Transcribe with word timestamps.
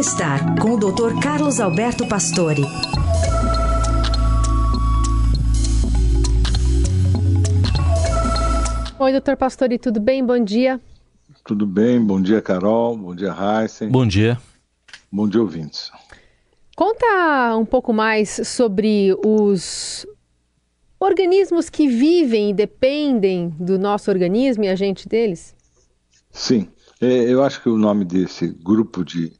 Bem-estar 0.00 0.58
com 0.58 0.70
o 0.70 0.76
Dr. 0.78 1.20
Carlos 1.22 1.60
Alberto 1.60 2.08
Pastore. 2.08 2.62
Oi, 8.98 9.12
doutor 9.12 9.36
Pastore, 9.36 9.78
tudo 9.78 10.00
bem? 10.00 10.24
Bom 10.24 10.42
dia. 10.42 10.80
Tudo 11.44 11.66
bem, 11.66 12.02
bom 12.02 12.18
dia, 12.18 12.40
Carol, 12.40 12.96
bom 12.96 13.14
dia, 13.14 13.28
Heisen. 13.28 13.90
Bom 13.90 14.06
dia. 14.06 14.40
Bom 15.12 15.28
dia, 15.28 15.42
ouvintes. 15.42 15.92
Conta 16.74 17.54
um 17.58 17.66
pouco 17.66 17.92
mais 17.92 18.40
sobre 18.48 19.14
os 19.22 20.06
organismos 20.98 21.68
que 21.68 21.86
vivem 21.86 22.48
e 22.48 22.54
dependem 22.54 23.50
do 23.60 23.78
nosso 23.78 24.10
organismo 24.10 24.64
e 24.64 24.68
a 24.68 24.74
gente 24.74 25.06
deles? 25.06 25.54
Sim, 26.30 26.70
é, 27.02 27.06
eu 27.30 27.44
acho 27.44 27.62
que 27.62 27.68
o 27.68 27.76
nome 27.76 28.06
desse 28.06 28.48
grupo 28.48 29.04
de, 29.04 29.38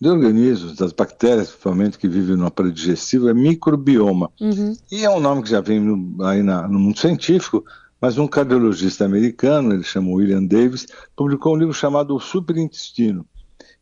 de 0.00 0.08
organismos, 0.08 0.76
das 0.76 0.92
bactérias 0.92 1.48
principalmente, 1.48 1.98
que 1.98 2.08
vivem 2.08 2.36
no 2.36 2.46
aparelho 2.46 2.74
digestivo, 2.74 3.28
é 3.28 3.34
microbioma. 3.34 4.30
Uhum. 4.40 4.76
E 4.90 5.04
é 5.04 5.10
um 5.10 5.20
nome 5.20 5.42
que 5.42 5.50
já 5.50 5.60
vem 5.60 5.80
no, 5.80 6.24
aí 6.24 6.42
na, 6.42 6.68
no 6.68 6.78
mundo 6.78 6.98
científico, 6.98 7.64
mas 8.00 8.16
um 8.16 8.28
cardiologista 8.28 9.04
americano, 9.04 9.72
ele 9.72 9.82
chama 9.82 10.12
William 10.12 10.44
Davis, 10.44 10.86
publicou 11.16 11.54
um 11.54 11.58
livro 11.58 11.74
chamado 11.74 12.14
O 12.14 12.20
Superintestino. 12.20 13.26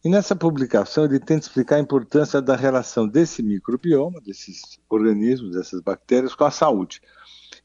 E 0.02 0.09
nessa 0.09 0.34
publicação 0.37 1.05
ele 1.05 1.19
tenta 1.19 1.47
explicar 1.47 1.77
a 1.77 1.80
importância 1.80 2.41
da 2.41 2.56
relação 2.56 3.06
desse 3.06 3.42
microbioma, 3.42 4.20
desses 4.20 4.78
organismos, 4.89 5.55
dessas 5.55 5.80
bactérias, 5.80 6.34
com 6.34 6.45
a 6.45 6.51
saúde. 6.51 7.01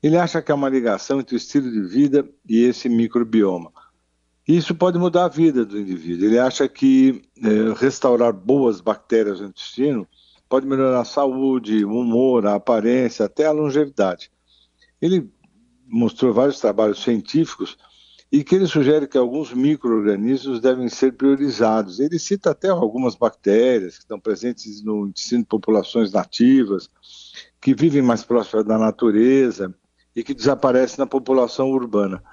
Ele 0.02 0.18
acha 0.18 0.42
que 0.42 0.52
há 0.52 0.56
uma 0.56 0.68
ligação 0.68 1.20
entre 1.20 1.36
o 1.36 1.38
estilo 1.38 1.72
de 1.72 1.82
vida 1.82 2.28
e 2.50 2.64
esse 2.64 2.90
microbioma. 2.90 3.72
Isso 4.48 4.74
pode 4.74 4.98
mudar 4.98 5.26
a 5.26 5.30
vida 5.30 5.64
do 5.64 5.80
indivíduo. 5.80 6.26
Ele 6.26 6.40
acha 6.40 6.68
que 6.68 7.22
é, 7.38 7.74
restaurar 7.76 8.34
boas 8.34 8.82
bactérias 8.82 9.40
no 9.40 9.48
intestino 9.48 10.08
pode 10.50 10.66
melhorar 10.66 11.02
a 11.02 11.06
saúde, 11.06 11.86
o 11.86 12.00
humor, 12.00 12.46
a 12.46 12.56
aparência, 12.56 13.26
até 13.26 13.46
a 13.46 13.52
longevidade. 13.52 14.32
Ele 15.02 15.32
mostrou 15.88 16.34
vários 16.34 16.60
trabalhos 16.60 17.02
científicos 17.02 17.78
e 18.32 18.44
que 18.44 18.56
ele 18.56 18.66
sugere 18.66 19.08
que 19.08 19.18
alguns 19.18 19.54
micro-organismos 19.54 20.62
devem 20.62 20.88
ser 20.88 21.14
priorizados. 21.14 22.00
Ele 22.00 22.18
cita 22.18 22.52
até 22.52 22.70
algumas 22.70 23.16
bactérias 23.16 23.96
que 23.96 24.04
estão 24.04 24.20
presentes 24.20 24.82
no 24.84 25.08
intestino 25.08 25.42
de 25.42 25.48
populações 25.48 26.12
nativas, 26.12 26.90
que 27.62 27.74
vivem 27.74 28.02
mais 28.02 28.24
próximas 28.24 28.66
da 28.66 28.78
natureza 28.78 29.74
e 30.16 30.24
que 30.24 30.34
desaparecem 30.34 30.98
na 31.00 31.06
população 31.06 31.70
urbana. 31.70 32.24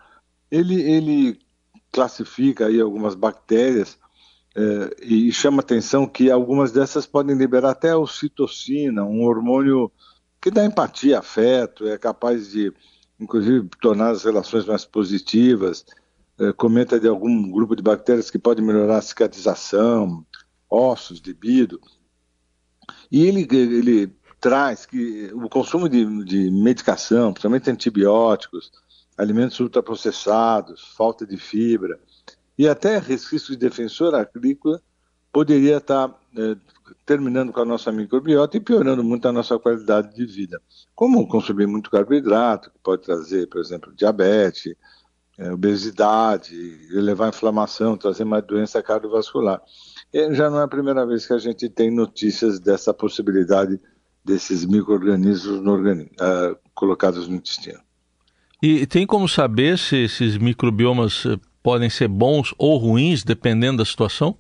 Ele, 0.51 0.81
ele 0.81 1.39
classifica 1.93 2.67
aí 2.67 2.81
algumas 2.81 3.15
bactérias 3.15 3.99
eh, 4.57 4.97
e 5.03 5.33
chama 5.33 5.61
atenção 5.61 6.07
que 6.07 6.31
algumas 6.31 6.73
dessas 6.73 7.07
podem 7.07 7.37
liberar 7.37 7.71
até 7.71 7.91
a 7.91 7.99
ocitocina, 7.99 9.05
um 9.05 9.23
hormônio 9.23 9.91
que 10.41 10.51
dá 10.51 10.65
empatia, 10.65 11.19
afeto, 11.19 11.87
é 11.87 11.99
capaz 11.99 12.51
de 12.51 12.73
inclusive 13.19 13.69
tornar 13.81 14.11
as 14.11 14.25
relações 14.25 14.65
mais 14.65 14.85
positivas. 14.85 15.85
É, 16.39 16.53
comenta 16.53 17.01
de 17.01 17.09
algum 17.09 17.51
grupo 17.51 17.75
de 17.75 17.83
bactérias 17.83 18.31
que 18.31 18.39
pode 18.39 18.63
melhorar 18.63 18.99
a 18.99 19.03
cicatrização, 19.03 20.25
ossos, 20.71 21.19
libido. 21.19 21.81
E 23.11 23.27
ele, 23.27 23.47
ele 23.51 24.17
traz 24.41 24.87
que 24.87 25.31
o 25.35 25.49
consumo 25.49 25.89
de, 25.89 26.25
de 26.25 26.51
medicação, 26.51 27.33
principalmente 27.33 27.71
antibióticos, 27.71 28.71
alimentos 29.19 29.59
ultraprocessados, 29.59 30.95
falta 30.97 31.27
de 31.27 31.37
fibra 31.37 31.99
e 32.57 32.69
até 32.69 32.99
resquício 32.99 33.51
de 33.51 33.57
defensor 33.57 34.15
agrícola 34.15 34.81
poderia 35.33 35.77
estar 35.77 36.19
é, 36.37 36.57
terminando 37.05 37.53
com 37.53 37.61
a 37.61 37.65
nossa 37.65 37.93
microbiota 37.93 38.57
e 38.57 38.61
piorando 38.61 39.05
muito 39.05 39.29
a 39.29 39.33
nossa 39.33 39.59
qualidade 39.59 40.15
de 40.15 40.25
vida. 40.25 40.61
Como 40.95 41.29
consumir 41.29 41.67
muito 41.67 41.91
carboidrato, 41.91 42.71
que 42.71 42.79
pode 42.83 43.03
trazer, 43.03 43.47
por 43.49 43.61
exemplo, 43.61 43.93
diabetes, 43.95 44.75
é, 45.37 45.53
obesidade, 45.53 46.55
elevar 46.93 47.27
a 47.27 47.29
inflamação, 47.29 47.97
trazer 47.97 48.25
mais 48.25 48.45
doença 48.45 48.83
cardiovascular. 48.83 49.63
E 50.13 50.35
já 50.35 50.49
não 50.51 50.61
é 50.61 50.65
a 50.65 50.69
primeira 50.69 51.07
vez 51.07 51.27
que 51.27 51.33
a 51.33 51.39
gente 51.39 51.69
tem 51.69 51.91
notícias 51.91 52.59
dessa 52.59 52.95
possibilidade 52.95 53.81
desses 54.25 54.65
micro-organismos 54.65 55.61
uh, 55.61 56.59
colocados 56.75 57.29
no 57.29 57.37
intestino. 57.37 57.81
E 58.61 58.87
tem 58.87 59.07
como 59.07 59.29
saber 59.29 59.79
se 59.79 59.97
esses 59.97 60.37
microbiomas 60.37 61.25
eh, 61.27 61.39
podem 61.63 61.89
ser 61.89 62.09
bons 62.09 62.53
ou 62.59 62.77
ruins, 62.77 63.23
dependendo 63.23 63.79
da 63.79 63.85
situação? 63.85 64.37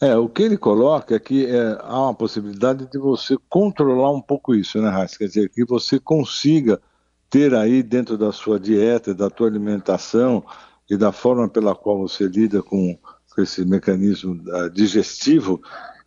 É, 0.00 0.16
o 0.16 0.28
que 0.28 0.42
ele 0.42 0.56
coloca 0.56 1.16
é 1.16 1.18
que 1.18 1.46
é, 1.46 1.78
há 1.80 2.02
uma 2.02 2.14
possibilidade 2.14 2.86
de 2.86 2.98
você 2.98 3.36
controlar 3.48 4.12
um 4.12 4.20
pouco 4.20 4.54
isso, 4.54 4.80
né, 4.80 4.90
Raíssa? 4.90 5.18
Quer 5.18 5.26
dizer, 5.26 5.48
que 5.48 5.64
você 5.64 5.98
consiga 5.98 6.80
ter 7.30 7.54
aí 7.54 7.82
dentro 7.82 8.16
da 8.16 8.32
sua 8.32 8.60
dieta, 8.60 9.14
da 9.14 9.28
tua 9.28 9.48
alimentação 9.48 10.44
e 10.88 10.96
da 10.96 11.10
forma 11.10 11.48
pela 11.48 11.74
qual 11.74 11.98
você 11.98 12.26
lida 12.28 12.62
com, 12.62 12.98
esse 13.38 13.64
mecanismo 13.64 14.34
uh, 14.48 14.68
digestivo 14.68 15.62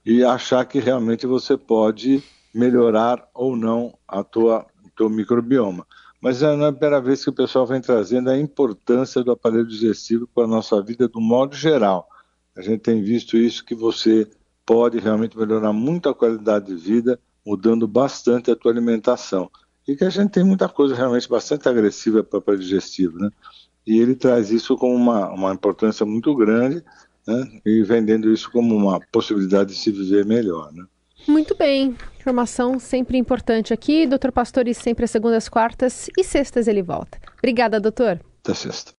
e 0.05 0.21
achar 0.21 0.65
que 0.65 0.79
realmente 0.79 1.25
você 1.25 1.55
pode 1.55 2.21
melhorar 2.53 3.25
ou 3.33 3.55
não 3.55 3.97
a 4.05 4.21
tua 4.21 4.65
teu 4.97 5.09
microbioma. 5.09 5.87
Mas 6.21 6.41
não 6.41 6.65
é 6.65 6.67
a 6.67 6.71
primeira 6.71 7.01
vez 7.01 7.23
que 7.23 7.31
o 7.31 7.33
pessoal 7.33 7.65
vem 7.65 7.81
trazendo 7.81 8.29
a 8.29 8.37
importância 8.37 9.23
do 9.23 9.31
aparelho 9.31 9.65
digestivo 9.65 10.27
para 10.27 10.43
a 10.43 10.47
nossa 10.47 10.79
vida 10.81 11.07
do 11.07 11.19
modo 11.19 11.55
geral. 11.55 12.07
A 12.55 12.61
gente 12.61 12.81
tem 12.81 13.01
visto 13.01 13.35
isso 13.35 13.65
que 13.65 13.73
você 13.73 14.29
pode 14.63 14.99
realmente 14.99 15.35
melhorar 15.35 15.73
muito 15.73 16.07
a 16.07 16.13
qualidade 16.13 16.67
de 16.67 16.75
vida, 16.75 17.19
mudando 17.43 17.87
bastante 17.87 18.51
a 18.51 18.55
tua 18.55 18.71
alimentação. 18.71 19.49
E 19.87 19.95
que 19.95 20.03
a 20.03 20.09
gente 20.11 20.29
tem 20.29 20.43
muita 20.43 20.69
coisa 20.69 20.93
realmente 20.93 21.27
bastante 21.27 21.67
agressiva 21.67 22.23
para 22.23 22.53
o 22.53 22.57
digestivo, 22.57 23.17
né? 23.17 23.31
E 23.85 23.99
ele 23.99 24.13
traz 24.13 24.51
isso 24.51 24.77
como 24.77 24.93
uma, 24.93 25.27
uma 25.31 25.51
importância 25.51 26.05
muito 26.05 26.35
grande, 26.35 26.83
né? 27.27 27.61
E 27.65 27.81
vendendo 27.81 28.31
isso 28.31 28.51
como 28.51 28.75
uma 28.75 28.99
possibilidade 29.11 29.73
de 29.73 29.79
se 29.79 29.91
viver 29.91 30.23
melhor, 30.23 30.71
né? 30.71 30.85
Muito 31.27 31.55
bem, 31.55 31.95
informação 32.19 32.79
sempre 32.79 33.17
importante 33.17 33.73
aqui. 33.73 34.07
Doutor 34.07 34.31
Pastores 34.31 34.77
sempre 34.77 35.05
às 35.05 35.11
segundas, 35.11 35.47
quartas 35.47 36.09
e 36.17 36.23
sextas 36.23 36.67
ele 36.67 36.81
volta. 36.81 37.19
Obrigada, 37.37 37.79
doutor. 37.79 38.19
Até 38.43 38.55
sexta. 38.55 38.89